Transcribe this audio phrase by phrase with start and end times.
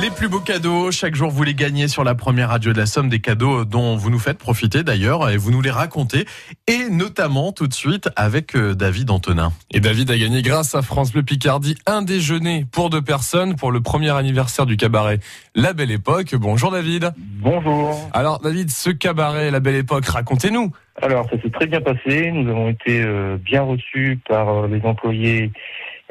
[0.00, 2.86] Les plus beaux cadeaux, chaque jour vous les gagnez sur la première radio de la
[2.86, 6.24] Somme, des cadeaux dont vous nous faites profiter d'ailleurs et vous nous les racontez
[6.66, 9.52] et notamment tout de suite avec euh, David Antonin.
[9.70, 13.70] Et David a gagné grâce à France Bleu Picardie un déjeuner pour deux personnes pour
[13.70, 15.18] le premier anniversaire du cabaret
[15.54, 16.34] La Belle Époque.
[16.36, 17.12] Bonjour David.
[17.18, 18.08] Bonjour.
[18.14, 20.72] Alors David, ce cabaret La Belle Époque, racontez-nous.
[21.00, 22.30] Alors, ça s'est très bien passé.
[22.30, 25.50] Nous avons été euh, bien reçus par euh, les employés.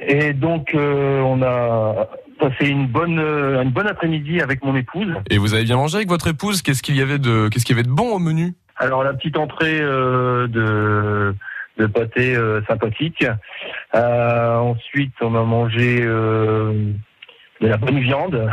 [0.01, 2.09] Et donc, euh, on a
[2.39, 5.13] passé une bonne, euh, une bonne après-midi avec mon épouse.
[5.29, 6.61] Et vous avez bien mangé avec votre épouse?
[6.61, 8.53] Qu'est-ce qu'il y avait de qu'est-ce qu'il y avait de bon au menu?
[8.77, 11.35] Alors, la petite entrée euh, de,
[11.77, 13.25] de pâté euh, sympathique.
[13.93, 16.73] Euh, ensuite, on a mangé euh,
[17.61, 18.49] de la bonne viande.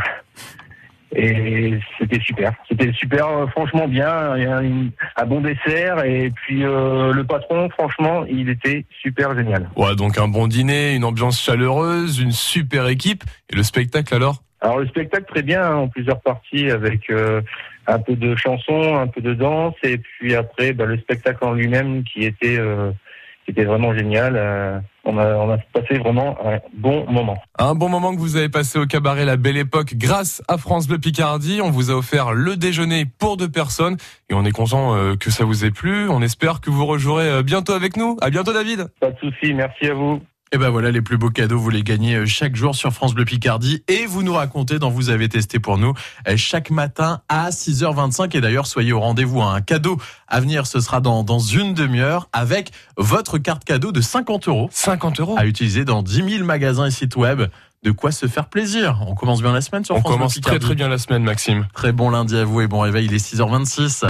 [1.15, 2.53] Et c'était super.
[2.69, 4.35] C'était super, euh, franchement bien.
[4.61, 6.03] Une- un bon dessert.
[6.05, 9.69] Et puis, euh, le patron, franchement, il était super génial.
[9.75, 14.43] Ouais, donc un bon dîner, une ambiance chaleureuse, une super équipe et le spectacle alors?
[14.61, 17.41] Alors le spectacle très bien hein, en plusieurs parties avec euh,
[17.87, 21.53] un peu de chansons, un peu de danse et puis après bah, le spectacle en
[21.53, 22.91] lui-même qui était euh,
[23.45, 24.35] qui était vraiment génial.
[25.09, 27.41] On a on a passé vraiment un bon moment.
[27.57, 30.87] Un bon moment que vous avez passé au cabaret La Belle Époque grâce à France
[30.87, 31.61] Bleu Picardie.
[31.63, 33.97] On vous a offert le déjeuner pour deux personnes
[34.29, 36.07] et on est content euh, que ça vous ait plu.
[36.09, 38.17] On espère que vous rejouerez euh, bientôt avec nous.
[38.21, 38.85] À bientôt David.
[38.99, 40.21] Pas de souci, merci à vous.
[40.51, 43.13] Et ben voilà, les plus beaux cadeaux, vous les gagnez euh, chaque jour sur France
[43.13, 45.93] Bleu Picardie et vous nous racontez dans Vous avez testé pour nous
[46.27, 49.43] euh, chaque matin à 6h25 et d'ailleurs soyez au rendez-vous.
[49.43, 54.01] Un cadeau à venir, ce sera dans, dans une demi-heure avec votre carte cadeau de
[54.01, 55.35] 50 euros 50 euros.
[55.37, 57.43] à utiliser dans 10 000 magasins et sites web.
[57.81, 59.05] De quoi se faire plaisir.
[59.07, 61.23] On commence bien la semaine sur On France Bleu commence très très bien la semaine
[61.23, 61.65] Maxime.
[61.73, 63.89] Très bon lundi à vous et bon réveil, il est 6h26.